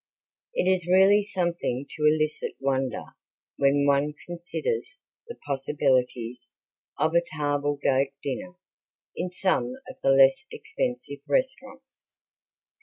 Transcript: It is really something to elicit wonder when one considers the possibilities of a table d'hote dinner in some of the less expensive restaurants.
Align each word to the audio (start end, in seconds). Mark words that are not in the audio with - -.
It 0.55 0.67
is 0.67 0.87
really 0.87 1.21
something 1.23 1.85
to 1.91 2.05
elicit 2.07 2.55
wonder 2.59 3.03
when 3.57 3.85
one 3.85 4.15
considers 4.25 4.97
the 5.27 5.35
possibilities 5.45 6.55
of 6.97 7.13
a 7.13 7.21
table 7.21 7.77
d'hote 7.83 8.11
dinner 8.23 8.55
in 9.15 9.29
some 9.29 9.75
of 9.87 9.97
the 10.01 10.09
less 10.09 10.47
expensive 10.51 11.19
restaurants. 11.27 12.15